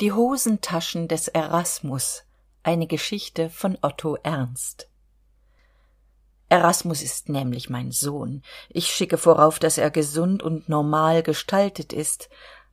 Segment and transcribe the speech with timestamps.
[0.00, 2.24] die hosentaschen des erasmus.
[2.62, 4.88] Eine geschichte von otto ernst.
[6.48, 8.42] Erasmus ist nämlich mein sohn.
[8.68, 12.28] Ich schicke vorauf dass er gesund und normal gestaltet ist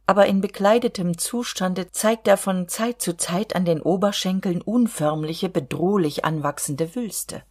[0.07, 6.23] aber in bekleidetem zustande zeigt er von zeit zu zeit an den oberschenkeln unförmliche bedrohlich
[6.23, 7.43] anwachsende wülste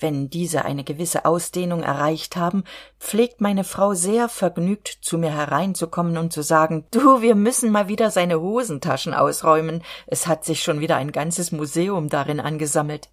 [0.00, 2.64] wenn diese eine gewisse ausdehnung erreicht haben
[2.98, 7.88] pflegt meine frau sehr vergnügt zu mir hereinzukommen und zu sagen du wir müssen mal
[7.88, 9.82] wieder seine hosentaschen ausräumen.
[10.06, 13.10] Es hat sich schon wieder ein ganzes museum darin angesammelt.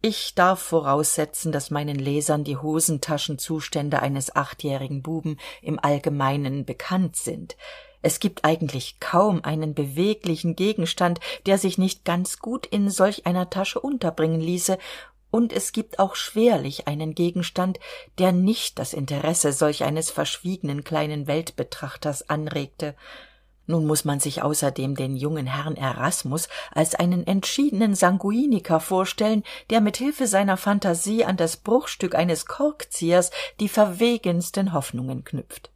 [0.00, 7.56] Ich darf voraussetzen dass meinen lesern die hosentaschenzustände eines achtjährigen buben im allgemeinen bekannt sind.
[8.02, 13.48] Es gibt eigentlich kaum einen beweglichen gegenstand der sich nicht ganz gut in solch einer
[13.48, 14.76] tasche unterbringen ließe
[15.32, 17.80] und es gibt auch schwerlich einen gegenstand
[18.18, 22.94] der nicht das interesse solch eines verschwiegenen kleinen weltbetrachters anregte.
[23.66, 29.80] Nun muss man sich außerdem den jungen herrn erasmus als einen entschiedenen sanguiniker vorstellen der
[29.80, 35.70] mit hilfe seiner phantasie an das bruchstück eines korkziehers die verwegensten hoffnungen knüpft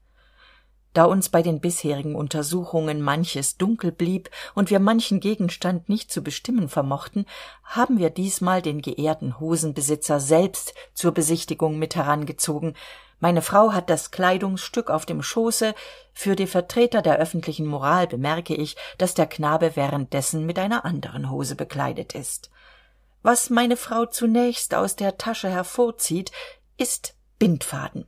[0.96, 6.22] da uns bei den bisherigen untersuchungen manches dunkel blieb und wir manchen gegenstand nicht zu
[6.22, 7.26] bestimmen vermochten
[7.64, 12.74] haben wir diesmal den geehrten hosenbesitzer selbst zur besichtigung mit herangezogen.
[13.20, 15.74] Meine frau hat das kleidungsstück auf dem schoße.
[16.12, 21.30] Für die vertreter der öffentlichen moral bemerke ich dass der knabe währenddessen mit einer anderen
[21.30, 22.50] hose bekleidet ist.
[23.22, 26.32] Was meine frau zunächst aus der tasche hervorzieht
[26.78, 28.06] ist bindfaden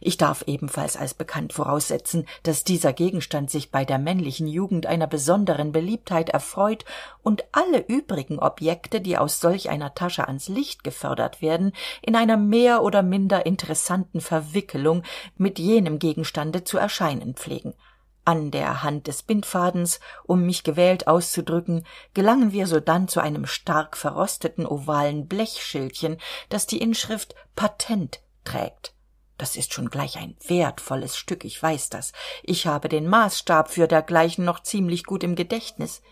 [0.00, 5.06] ich darf ebenfalls als bekannt voraussetzen dass dieser gegenstand sich bei der männlichen jugend einer
[5.06, 6.84] besonderen beliebtheit erfreut
[7.22, 11.72] und alle übrigen objekte die aus solch einer tasche ans licht gefördert werden
[12.02, 15.02] in einer mehr oder minder interessanten verwickelung
[15.36, 17.74] mit jenem gegenstande zu erscheinen pflegen.
[18.28, 23.96] An der hand des bindfadens um mich gewählt auszudrücken gelangen wir sodann zu einem stark
[23.96, 26.18] verrosteten ovalen blechschildchen
[26.50, 28.92] das die inschrift patent trägt
[29.38, 32.12] das ist schon gleich ein wertvolles stück ich weiß das.
[32.42, 36.02] Ich habe den maßstab für dergleichen noch ziemlich gut im gedächtnis.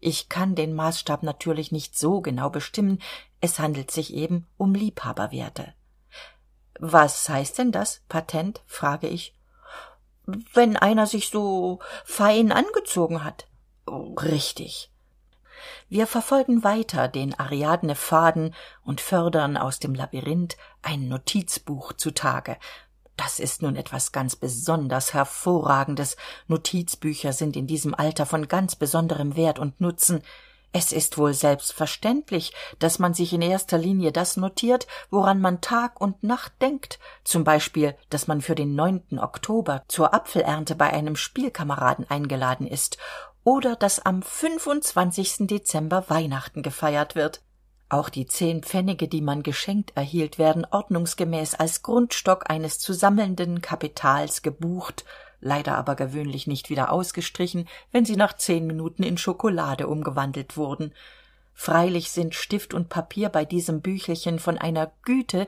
[0.00, 3.00] Ich kann den maßstab natürlich nicht so genau bestimmen.
[3.40, 5.74] Es handelt sich eben um liebhaberwerte.
[6.78, 8.00] Was heißt denn das?
[8.08, 8.62] Patent?
[8.66, 9.34] frage ich.
[10.54, 13.46] Wenn einer sich so fein angezogen hat.
[13.86, 14.89] Richtig
[15.88, 18.54] wir verfolgen weiter den ariadne faden
[18.84, 22.56] und fördern aus dem labyrinth ein notizbuch zutage.
[23.16, 26.16] Das ist nun etwas ganz besonders hervorragendes.
[26.48, 30.22] Notizbücher sind in diesem alter von ganz besonderem wert und nutzen.
[30.72, 36.00] Es ist wohl selbstverständlich dass man sich in erster linie das notiert woran man tag
[36.00, 36.98] und nacht denkt.
[37.24, 42.98] Zum beispiel dass man für den neunten oktober zur apfelernte bei einem spielkameraden eingeladen ist
[43.44, 47.42] oder dass am fünfundzwanzigsten dezember weihnachten gefeiert wird.
[47.88, 53.60] Auch die zehn pfennige die man geschenkt erhielt werden ordnungsgemäß als grundstock eines zu sammelnden
[53.60, 55.04] kapitals gebucht
[55.40, 60.92] leider aber gewöhnlich nicht wieder ausgestrichen wenn sie nach zehn minuten in schokolade umgewandelt wurden
[61.52, 65.46] freilich sind stift und papier bei diesem büchelchen von einer güte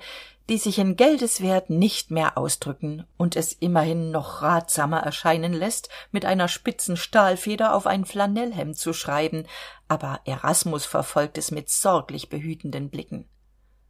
[0.48, 6.24] die sich in geldeswert nicht mehr ausdrücken und es immerhin noch ratsamer erscheinen lässt mit
[6.24, 9.46] einer spitzen stahlfeder auf ein flanellhemd zu schreiben.
[9.88, 13.28] Aber erasmus verfolgt es mit sorglich behütenden blicken.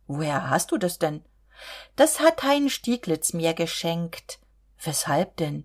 [0.06, 1.24] Woher hast du das denn?
[1.96, 4.38] Das hat hein stieglitz mir geschenkt.
[4.82, 5.64] Weshalb denn?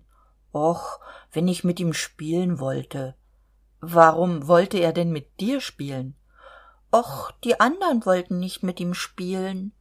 [0.52, 1.00] Och
[1.32, 3.14] wenn ich mit ihm spielen wollte.
[3.80, 6.16] Warum wollte er denn mit dir spielen
[6.90, 9.72] och die andern wollten nicht mit ihm spielen.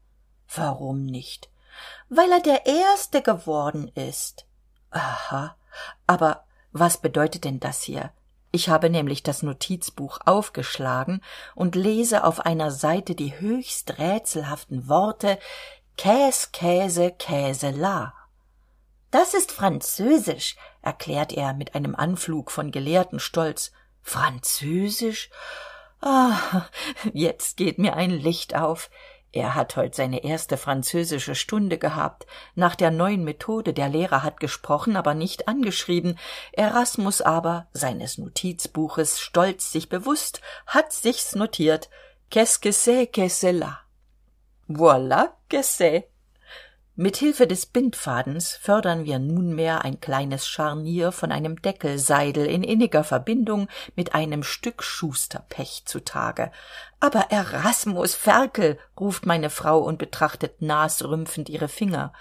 [0.53, 1.49] Warum nicht?
[2.09, 4.45] Weil er der erste geworden ist.
[4.91, 5.57] Aha
[6.05, 8.11] aber was bedeutet denn das hier?
[8.51, 11.21] Ich habe nämlich das notizbuch aufgeschlagen
[11.53, 15.37] und lese auf einer seite die höchst rätselhaften worte
[15.97, 18.13] käs käse käsela.
[19.11, 23.71] Das ist französisch erklärt er mit einem anflug von gelehrtenstolz
[24.01, 25.29] französisch
[26.01, 26.67] ah
[27.13, 28.89] jetzt geht mir ein licht auf.
[29.33, 32.25] Er hat heut seine erste französische stunde gehabt.
[32.55, 36.17] Nach der neuen methode der lehrer hat gesprochen aber nicht angeschrieben.
[36.53, 41.89] Erasmus aber seines notizbuches stolz sich bewusst hat sich's notiert
[46.97, 49.85] qu'est-ce que c'est que cela voilà que c'est mit hilfe des bindfadens fördern wir nunmehr
[49.85, 56.51] ein kleines scharnier von einem deckelseidel in inniger verbindung mit einem stück schusterpech zutage.
[56.99, 62.13] Aber erasmus ferkel ruft meine frau und betrachtet nasrümpfend ihre finger.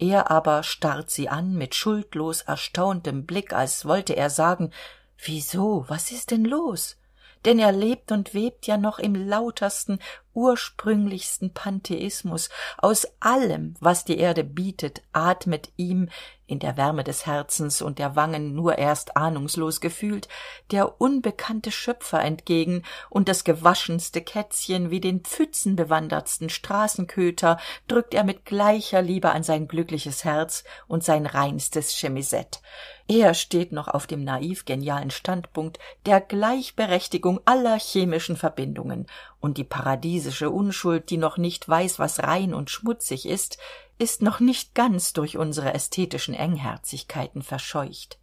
[0.00, 4.72] Er aber starrt sie an mit schuldlos erstauntem blick als wollte er sagen
[5.16, 5.84] wieso?
[5.88, 6.97] Was ist denn los
[7.44, 9.98] denn er lebt und webt ja noch im lautersten
[10.34, 12.48] ursprünglichsten pantheismus.
[12.78, 16.08] Aus allem was die erde bietet atmet ihm
[16.46, 20.28] in der wärme des herzens und der wangen nur erst ahnungslos gefühlt
[20.70, 28.44] der unbekannte schöpfer entgegen und das gewaschenste kätzchen wie den pfützenbewandertsten straßenköter drückt er mit
[28.44, 32.62] gleicher liebe an sein glückliches herz und sein reinstes chemisett
[33.10, 39.06] er steht noch auf dem naiv genialen standpunkt der gleichberechtigung aller chemischen verbindungen.
[39.40, 43.58] Und die paradiesische unschuld die noch nicht weiß was rein und schmutzig ist
[43.98, 48.20] ist noch nicht ganz durch unsere ästhetischen engherzigkeiten verscheucht.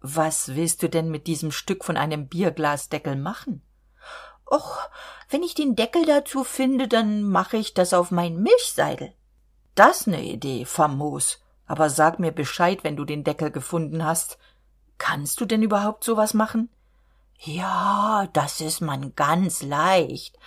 [0.00, 3.62] Was willst du denn mit diesem stück von einem bierglasdeckel machen?
[4.44, 4.78] Och
[5.30, 9.14] wenn ich den deckel dazu finde dann mache ich das auf mein milchseidel.
[9.76, 14.38] Das ne idee famos aber sag mir bescheid wenn du den deckel gefunden hast.
[14.98, 16.68] Kannst du denn überhaupt so was machen?
[17.38, 20.38] Ja das ist man ganz leicht.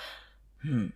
[0.59, 0.93] Hm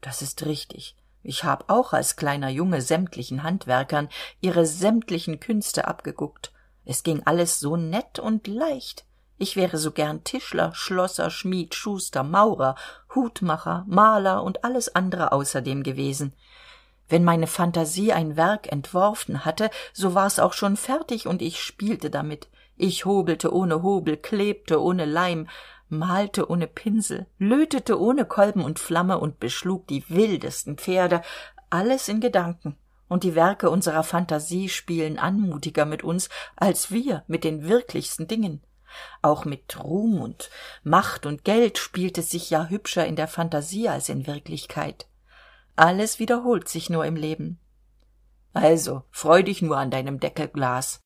[0.00, 0.96] das ist richtig.
[1.22, 4.08] Ich hab auch als kleiner junge sämtlichen handwerkern
[4.40, 6.52] ihre sämtlichen künste abgeguckt.
[6.84, 9.04] Es ging alles so nett und leicht.
[9.36, 12.74] Ich wäre so gern tischler schlosser schmied schuster maurer
[13.14, 16.34] hutmacher maler und alles andere außerdem gewesen
[17.10, 22.10] wenn meine phantasie ein werk entworfen hatte so war's auch schon fertig und ich spielte
[22.10, 22.48] damit.
[22.76, 25.48] Ich hobelte ohne hobel klebte ohne leim
[25.88, 31.22] malte ohne pinsel lötete ohne kolben und flamme und beschlug die wildesten pferde
[31.68, 32.76] alles in gedanken.
[33.08, 38.62] Und die werke unserer phantasie spielen anmutiger mit uns als wir mit den wirklichsten dingen.
[39.20, 40.50] Auch mit ruhm und
[40.84, 45.06] macht und geld spielt es sich ja hübscher in der phantasie als in wirklichkeit
[45.80, 47.58] alles wiederholt sich nur im leben.
[48.52, 51.00] Also freu dich nur an deinem deckelglas.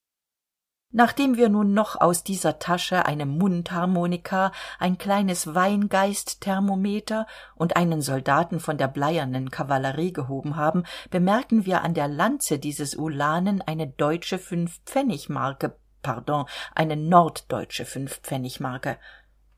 [0.91, 8.61] Nachdem wir nun noch aus dieser tasche eine mundharmonika ein kleines weingeistthermometer und einen soldaten
[8.61, 14.38] von der bleiernen kavallerie gehoben haben bemerken wir an der lanze dieses ulanen eine deutsche
[14.38, 15.76] fünfpfennigmarke.
[16.03, 18.99] Pardon eine norddeutsche fünfpfennigmarke.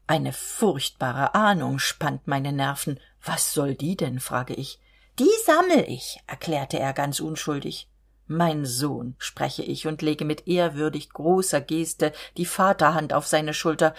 [0.06, 3.00] Eine furchtbare ahnung spannt meine nerven.
[3.22, 4.80] Was soll die denn frage ich
[5.18, 7.88] die sammel ich erklärte er ganz unschuldig.
[8.26, 13.94] Mein sohn spreche ich und lege mit ehrwürdig großer geste die vaterhand auf seine schulter.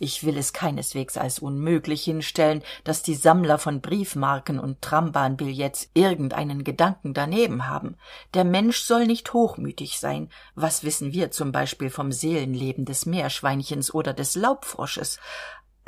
[0.00, 6.64] Ich will es keineswegs als unmöglich hinstellen dass die sammler von briefmarken und trambahnbillets irgendeinen
[6.64, 7.96] gedanken daneben haben.
[8.34, 10.28] Der mensch soll nicht hochmütig sein.
[10.54, 15.18] Was wissen wir zum beispiel vom seelenleben des meerschweinchens oder des laubfrosches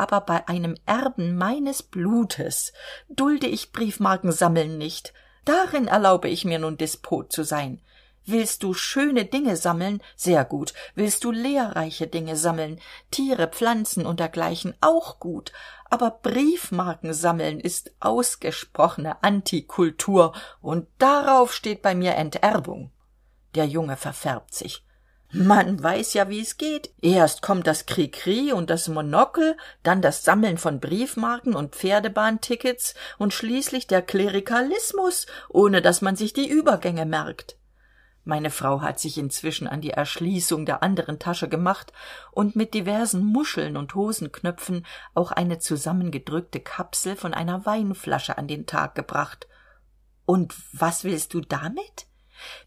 [0.00, 2.73] aber bei einem erben meines blutes
[3.11, 5.12] dulde ich briefmarkensammeln nicht.
[5.44, 7.82] Darin erlaube ich mir nun despot zu sein.
[8.25, 10.02] Willst du schöne dinge sammeln?
[10.17, 10.73] Sehr gut.
[10.94, 12.81] Willst du lehrreiche dinge sammeln?
[13.11, 14.75] Tiere pflanzen und dergleichen?
[14.81, 15.52] Auch gut.
[15.91, 20.32] Aber briefmarken sammeln ist ausgesprochene antikultur
[20.62, 22.91] und darauf steht bei mir enterbung.
[23.55, 24.85] Der junge verfärbt sich
[25.32, 26.93] man weiß ja wie es geht.
[27.00, 33.32] Erst kommt das krikri und das monokel dann das sammeln von briefmarken und pferdebahntickets und
[33.32, 37.56] schließlich der klerikalismus ohne dass man sich die übergänge merkt.
[38.25, 41.93] Meine frau hat sich inzwischen an die erschließung der anderen tasche gemacht
[42.32, 44.84] und mit diversen muscheln und hosenknöpfen
[45.15, 49.49] auch eine zusammengedrückte kapsel von einer weinflasche an den tag gebracht.
[50.27, 52.06] Und was willst du damit?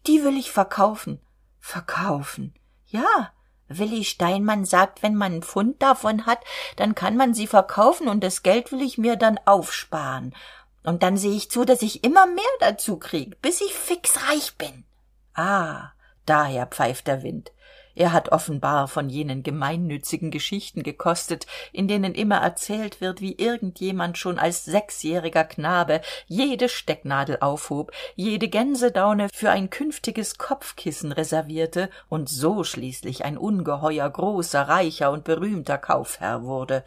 [0.06, 1.20] Die will ich verkaufen
[1.64, 2.54] verkaufen.
[2.86, 3.32] Ja
[3.68, 6.40] willi steinmann sagt wenn man n pfund davon hat
[6.76, 10.34] dann kann man sie verkaufen und das geld will ich mir dann aufsparen.
[10.82, 14.56] Und dann seh ich zu dass ich immer mehr dazu krieg bis ich fix reich
[14.58, 14.84] bin.
[15.32, 15.93] Ah
[16.26, 17.52] daher pfeift der wind.
[17.96, 23.78] Er hat offenbar von jenen gemeinnützigen geschichten gekostet in denen immer erzählt wird wie irgend
[23.78, 31.88] jemand schon als sechsjähriger knabe jede stecknadel aufhob jede gänsedaune für ein künftiges kopfkissen reservierte
[32.08, 36.84] und so schließlich ein ungeheuer großer reicher und berühmter kaufherr wurde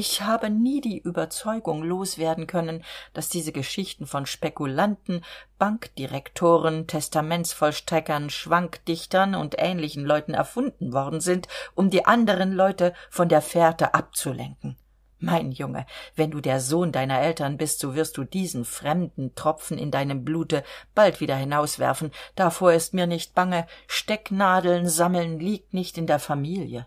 [0.00, 5.22] ich habe nie die überzeugung loswerden können dass diese geschichten von spekulanten
[5.58, 13.42] bankdirektoren testamentsvollstreckern schwankdichtern und ähnlichen leuten erfunden worden sind um die anderen leute von der
[13.42, 14.78] fährte abzulenken.
[15.18, 15.84] Mein junge
[16.16, 20.24] wenn du der sohn deiner eltern bist so wirst du diesen fremden tropfen in deinem
[20.24, 20.64] blute
[20.94, 22.10] bald wieder hinauswerfen.
[22.36, 23.66] Davor ist mir nicht bange.
[23.86, 26.86] Stecknadeln sammeln liegt nicht in der familie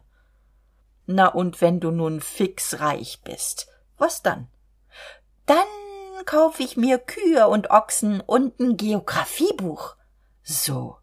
[1.05, 3.67] na und wenn du nun fix reich bist
[3.98, 4.48] was dann?
[5.45, 5.57] Dann
[6.25, 9.95] kauf ich mir kühe und ochsen und n geographiebuch
[10.41, 10.98] so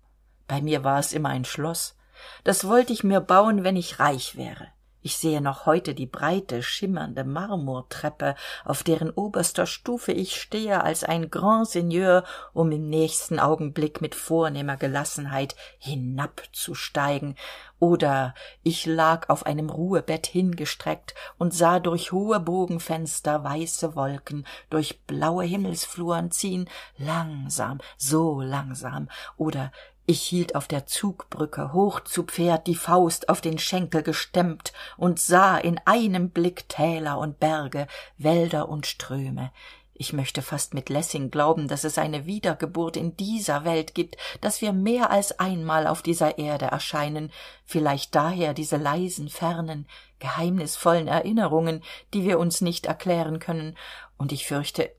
[0.46, 1.96] bei mir war es immer ein schloss
[2.44, 4.68] das wollt ich mir bauen wenn ich reich wäre
[5.02, 11.04] ich sehe noch heute die breite schimmernde marmortreppe auf deren oberster stufe ich stehe als
[11.04, 17.36] ein grand seigneur um im nächsten augenblick mit vornehmer gelassenheit hinabzusteigen.
[17.78, 25.00] Oder ich lag auf einem ruhebett hingestreckt und sah durch hohe bogenfenster weiße wolken durch
[25.06, 26.68] blaue himmelsfluren ziehen.
[26.98, 29.08] Langsam so langsam.
[29.38, 29.72] Oder
[30.10, 35.20] ich hielt auf der zugbrücke hoch zu pferd die faust auf den schenkel gestemmt und
[35.20, 37.86] sah in einem blick täler und berge
[38.18, 39.52] wälder und ströme.
[39.94, 44.60] Ich möchte fast mit lessing glauben dass es eine wiedergeburt in dieser welt gibt dass
[44.60, 47.30] wir mehr als einmal auf dieser erde erscheinen
[47.70, 49.86] vielleicht daher diese leisen fernen
[50.18, 53.76] geheimnisvollen erinnerungen die wir uns nicht erklären können.
[54.18, 54.90] Und ich fürchte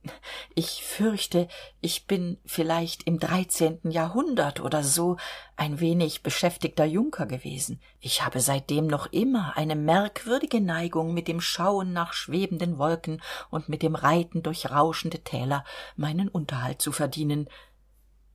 [0.55, 1.49] ich fürchte
[1.81, 5.17] ich bin vielleicht im dreizehnten jahrhundert oder so
[5.57, 7.81] ein wenig beschäftigter junker gewesen.
[7.99, 13.67] Ich habe seitdem noch immer eine merkwürdige neigung mit dem schauen nach schwebenden wolken und
[13.67, 15.65] mit dem reiten durch rauschende täler
[15.97, 17.47] meinen unterhalt zu verdienen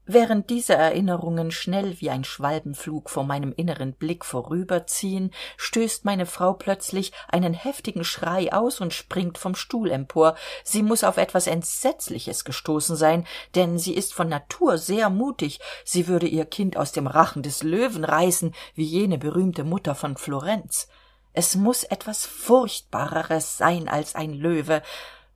[0.07, 6.53] während diese erinnerungen schnell wie ein schwalbenflug vor meinem inneren blick vorüberziehen stößt meine frau
[6.53, 10.35] plötzlich einen heftigen schrei aus und springt vom stuhl empor.
[10.63, 15.59] Sie muss auf etwas entsetzliches gestoßen sein denn sie ist von natur sehr mutig.
[15.83, 20.17] Sie würde ihr kind aus dem rachen des löwen reißen wie jene berühmte mutter von
[20.17, 20.87] florenz.
[21.33, 24.81] Es muss etwas furchtbareres sein als ein löwe.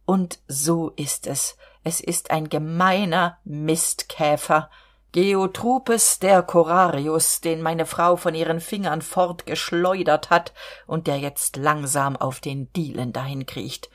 [0.06, 4.69] Und so ist es es ist ein gemeiner mistkäfer
[5.11, 10.53] geotrupes der corarius den meine frau von ihren fingern fortgeschleudert hat
[10.88, 13.89] und der jetzt langsam auf den dielen dahinkriecht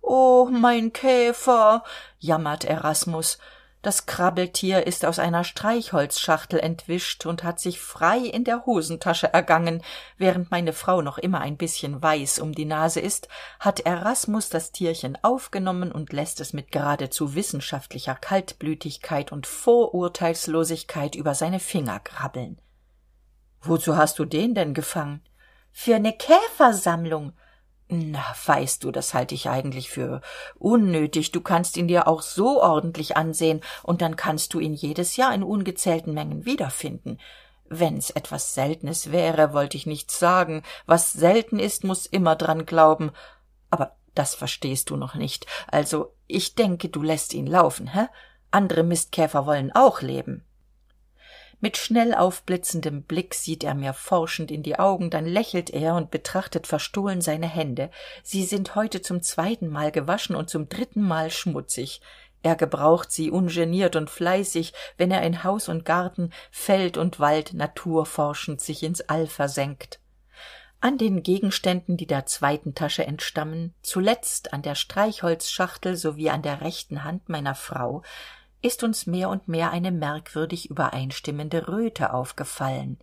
[0.00, 1.82] o mein käfer
[2.18, 3.38] jammert erasmus
[3.82, 9.82] das krabbeltier ist aus einer streichholzschachtel entwischt und hat sich frei in der hosentasche ergangen.
[10.16, 14.70] Während meine frau noch immer ein bisschen weiß um die nase ist hat erasmus das
[14.70, 22.60] tierchen aufgenommen und lässt es mit geradezu wissenschaftlicher kaltblütigkeit und vorurteilslosigkeit über seine finger krabbeln.
[23.60, 25.22] Wozu hast du den denn gefangen?
[25.72, 27.32] Für ne käfersammlung
[27.92, 30.20] na weißt du das halte ich eigentlich für
[30.58, 31.30] unnötig.
[31.30, 35.34] Du kannst ihn dir auch so ordentlich ansehen und dann kannst du ihn jedes jahr
[35.34, 37.18] in ungezählten mengen wiederfinden.
[37.68, 40.62] Wenn's etwas seltenes wäre wollte ich nichts sagen.
[40.86, 43.12] Was selten ist muss immer dran glauben.
[43.70, 45.46] Aber das verstehst du noch nicht.
[45.68, 48.06] Also ich denke du lässt ihn laufen hä?
[48.50, 50.44] Andere mistkäfer wollen auch leben
[51.62, 56.10] mit schnell aufblitzendem blick sieht er mir forschend in die augen dann lächelt er und
[56.10, 57.88] betrachtet verstohlen seine hände.
[58.24, 62.00] Sie sind heute zum zweitenmal gewaschen und zum drittenmal schmutzig.
[62.42, 67.54] Er gebraucht sie ungeniert und fleißig wenn er in haus und garten feld und wald
[67.54, 70.00] naturforschend sich ins all versenkt.
[70.80, 76.60] An den gegenständen die der zweiten tasche entstammen zuletzt an der streichholzschachtel sowie an der
[76.60, 78.02] rechten hand meiner frau
[78.62, 82.98] ist uns mehr und mehr eine merkwürdig übereinstimmende röte aufgefallen.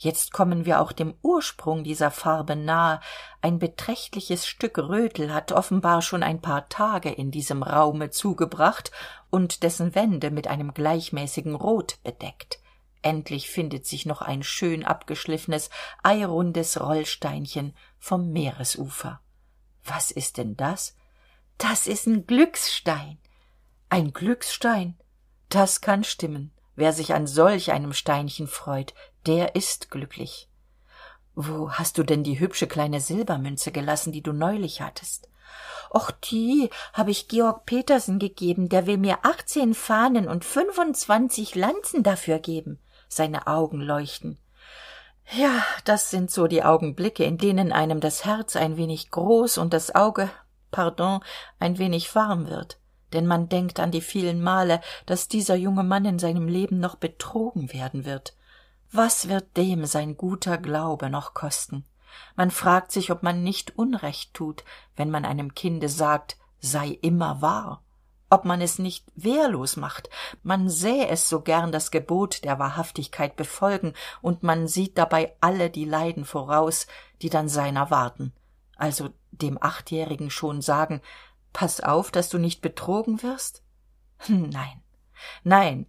[0.00, 3.00] Jetzt kommen wir auch dem ursprung dieser farbe nahe.
[3.42, 8.92] Ein beträchtliches stück rötel hat offenbar schon ein paar tage in diesem raume zugebracht
[9.30, 12.60] und dessen wände mit einem gleichmäßigen rot bedeckt.
[13.02, 15.70] Endlich findet sich noch ein schön abgeschliffenes
[16.04, 19.20] eirundes rollsteinchen vom meeresufer.
[19.84, 20.96] Was ist denn das?
[21.56, 23.18] Das ist n glücksstein
[23.90, 24.96] ein glücksstein.
[25.48, 26.52] Das kann stimmen.
[26.76, 28.94] Wer sich an solch einem steinchen freut
[29.26, 30.48] der ist glücklich.
[31.34, 35.28] Wo hast du denn die hübsche kleine silbermünze gelassen die du neulich hattest?
[35.90, 42.02] Och die hab ich georg petersen gegeben der will mir achtzehn fahnen und fünfundzwanzig lanzen
[42.02, 42.78] dafür geben.
[43.08, 44.38] Seine augen leuchten.
[45.32, 49.72] Ja das sind so die augenblicke in denen einem das herz ein wenig groß und
[49.72, 50.30] das auge
[50.70, 51.20] pardon
[51.58, 52.78] ein wenig warm wird
[53.12, 56.96] denn man denkt an die vielen male dass dieser junge mann in seinem leben noch
[56.96, 58.34] betrogen werden wird.
[58.90, 61.84] Was wird dem sein guter glaube noch kosten?
[62.36, 64.64] Man fragt sich ob man nicht unrecht tut
[64.96, 67.82] wenn man einem kinde sagt sei immer wahr.
[68.30, 70.10] Ob man es nicht wehrlos macht.
[70.42, 75.70] Man sähe es so gern das gebot der wahrhaftigkeit befolgen und man sieht dabei alle
[75.70, 76.86] die leiden voraus
[77.22, 78.32] die dann seiner warten.
[78.76, 81.00] Also dem achtjährigen schon sagen
[81.52, 83.62] paß auf dass du nicht betrogen wirst?
[84.28, 84.82] Nein.
[85.44, 85.86] Nein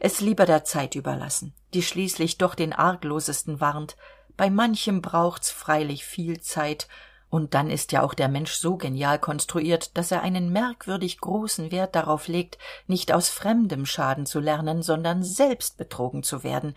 [0.00, 3.96] es lieber der zeit überlassen die schließlich doch den arglosesten warnt.
[4.36, 6.88] Bei manchem braucht's freilich viel zeit.
[7.30, 11.70] Und dann ist ja auch der mensch so genial konstruiert dass er einen merkwürdig großen
[11.72, 16.74] wert darauf legt nicht aus fremdem schaden zu lernen sondern selbst betrogen zu werden.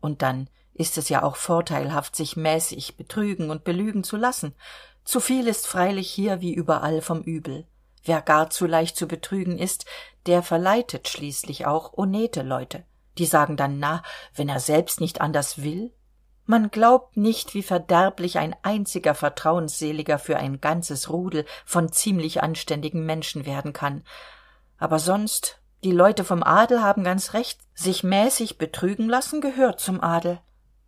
[0.00, 4.54] Und dann ist es ja auch vorteilhaft sich mäßig betrügen und belügen zu lassen
[5.08, 7.66] zu viel ist freilich hier wie überall vom übel.
[8.04, 9.86] Wer gar zu leicht zu betrügen ist
[10.26, 12.84] der verleitet schließlich auch honnete leute.
[13.16, 14.02] Die sagen dann na
[14.34, 15.94] wenn er selbst nicht anders will?
[16.44, 23.06] Man glaubt nicht wie verderblich ein einziger vertrauensseliger für ein ganzes rudel von ziemlich anständigen
[23.06, 24.04] menschen werden kann.
[24.76, 27.60] Aber sonst die leute vom adel haben ganz recht.
[27.72, 30.38] Sich mäßig betrügen lassen gehört zum adel.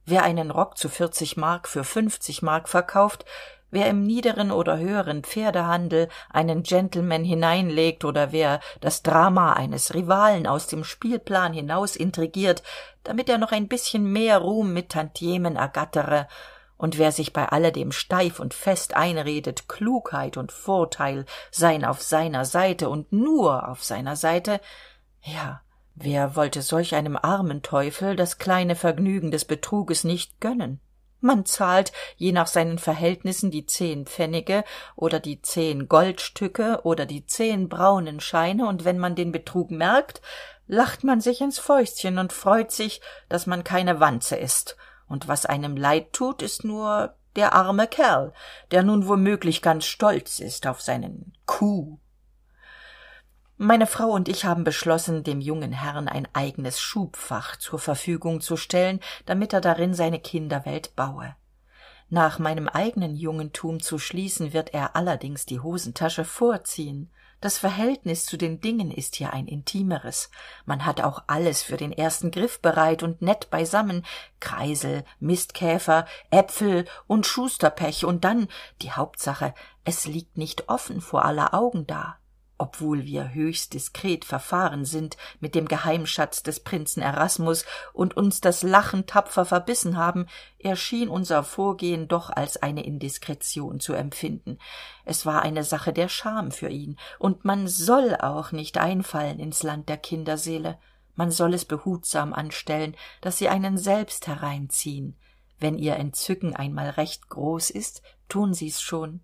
[0.05, 3.25] Wer einen rock zu vierzig mark für fünfzig mark verkauft
[3.71, 10.47] wer im niederen oder höheren pferdehandel einen gentleman hineinlegt oder wer das drama eines rivalen
[10.47, 12.63] aus dem spielplan hinaus intrigiert
[13.05, 16.29] damit er noch ein bisschen mehr ruhm mit tantiemen ergattere
[16.77, 22.45] und wer sich bei alledem steif und fest einredet klugheit und vorteil seien auf seiner
[22.45, 24.61] seite und nur auf seiner seite
[25.23, 25.61] ja
[25.95, 30.81] wer wollte solch einem armen teufel das kleine vergnügen des betruges nicht gönnen
[31.21, 34.65] man zahlt je nach seinen verhältnissen die zehn pfennige
[34.97, 38.67] oder die zehn goldstücke oder die zehn braunen scheine.
[38.67, 40.21] Und wenn man den betrug merkt
[40.71, 44.77] lacht man sich ins fäustchen und freut sich dass man keine wanze ist
[45.09, 48.33] und was einem leid tut ist nur der arme kerl
[48.71, 51.99] der nun womöglich ganz stolz ist auf seinen coup
[53.63, 58.57] meine frau und ich haben beschlossen dem jungen herrn ein eigenes schubfach zur verfügung zu
[58.57, 61.37] stellen damit er darin seine kinderwelt baue.
[62.09, 67.11] Nach meinem eigenen jungentum zu schließen wird er allerdings die hosentasche vorziehen.
[67.43, 70.31] Das verhältnis zu den dingen ist hier ein intimeres.
[70.65, 74.07] Man hat auch alles für den ersten griff bereit und nett beisammen.
[74.41, 78.07] Kreisel mistkäfer äpfel und schusterpech.
[78.07, 78.49] Und dann
[78.81, 82.20] die hauptsache es liegt nicht offen vor aller augen da
[82.61, 87.65] obwohl wir höchst diskret verfahren sind mit dem geheimschatz des prinzen erasmus
[87.95, 90.27] und uns das lachen tapfer verbissen haben
[90.59, 94.59] erschien unser vorgehen doch als eine indiskretion zu empfinden.
[95.07, 96.99] Es war eine sache der scham für ihn.
[97.19, 100.79] Und man soll auch nicht einfallen ins land der kinderseele.
[101.15, 105.17] Man soll es behutsam anstellen dass sie einen selbst hereinziehen.
[105.59, 109.21] Wenn ihr entzücken einmal recht groß ist tun sie's schon.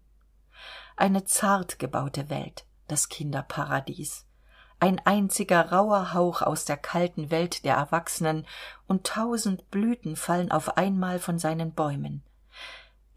[0.96, 4.26] Eine zart gebaute welt das kinderparadies.
[4.78, 8.46] Ein einziger rauher hauch aus der kalten welt der erwachsenen
[8.86, 12.22] und tausend blüten fallen auf einmal von seinen bäumen.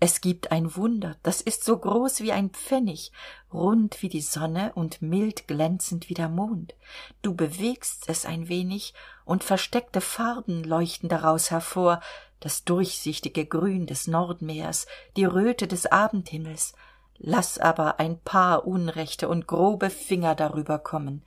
[0.01, 3.11] Es gibt ein wunder das ist so groß wie ein pfennig
[3.51, 6.75] rund wie die sonne und mild glänzend wie der mond.
[7.21, 8.93] Du bewegst es ein wenig
[9.25, 11.99] und versteckte farben leuchten daraus hervor
[12.39, 16.73] das durchsichtige grün des nordmeers die röte des abendhimmels
[17.19, 21.23] lass aber ein paar unrechte und grobe finger darüber kommen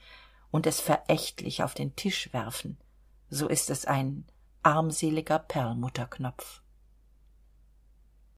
[0.51, 2.79] und es verächtlich auf den tisch werfen.
[3.29, 4.27] So ist es ein
[4.63, 6.62] armseliger perlmutterknopf